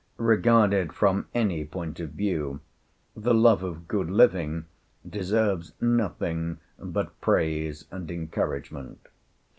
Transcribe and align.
Regarded 0.17 0.93
from 0.93 1.27
any 1.35 1.63
point 1.63 1.99
of 1.99 2.09
view, 2.13 2.59
the 3.15 3.35
love 3.35 3.61
of 3.61 3.87
good 3.87 4.09
living 4.09 4.65
deserves 5.07 5.73
nothing 5.79 6.57
but 6.79 7.21
praise 7.21 7.85
and 7.91 8.09
encouragement. 8.09 8.99